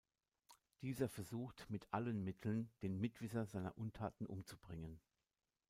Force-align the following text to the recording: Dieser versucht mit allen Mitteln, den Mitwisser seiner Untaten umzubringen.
Dieser 0.81 1.07
versucht 1.07 1.69
mit 1.69 1.87
allen 1.93 2.23
Mitteln, 2.23 2.71
den 2.81 2.99
Mitwisser 2.99 3.45
seiner 3.45 3.77
Untaten 3.77 4.25
umzubringen. 4.25 4.99